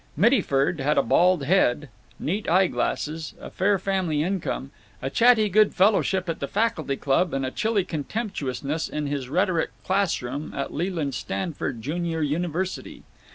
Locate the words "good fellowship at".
5.47-6.39